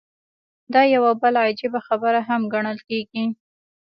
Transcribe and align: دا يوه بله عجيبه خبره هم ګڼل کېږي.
دا 0.73 0.81
يوه 0.93 1.11
بله 1.21 1.39
عجيبه 1.47 1.79
خبره 1.87 2.19
هم 2.29 2.41
ګڼل 2.53 2.77
کېږي. 2.87 3.23